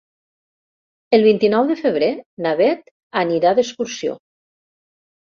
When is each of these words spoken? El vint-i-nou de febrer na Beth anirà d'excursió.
El 1.17 1.25
vint-i-nou 1.25 1.67
de 1.71 1.75
febrer 1.81 2.09
na 2.45 2.53
Beth 2.61 2.89
anirà 3.21 3.51
d'excursió. 3.59 4.15